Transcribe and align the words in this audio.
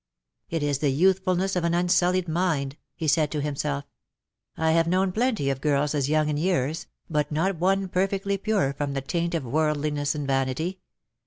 ^' 0.01 0.03
It 0.49 0.63
is 0.63 0.79
the 0.79 0.89
youthfulness 0.89 1.55
of 1.55 1.63
an 1.63 1.75
unsullied 1.75 2.25
mind/^ 2.25 2.73
he 2.95 3.07
said 3.07 3.29
to 3.29 3.39
him 3.39 3.55
self;" 3.55 3.83
I 4.57 4.71
have 4.71 4.87
known 4.87 5.11
plenty 5.11 5.51
of 5.51 5.61
girls 5.61 5.93
as 5.93 6.09
young 6.09 6.27
in 6.27 6.37
years, 6.37 6.87
but 7.07 7.31
not 7.31 7.57
one 7.59 7.87
perfectly 7.87 8.39
pure 8.39 8.73
from 8.73 8.93
the 8.93 9.01
taint 9.01 9.35
of 9.35 9.45
worldliness 9.45 10.15
and 10.15 10.25
vanity. 10.25 10.79